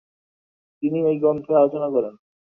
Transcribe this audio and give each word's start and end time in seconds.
তিনি 0.83 0.99
এই 1.09 1.17
গ্রন্থের 1.21 1.59
আলোচনা 1.61 1.87
করেন। 1.95 2.13